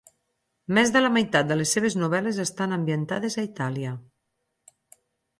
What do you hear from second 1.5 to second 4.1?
de les seves novel·les estan ambientades a Itàlia.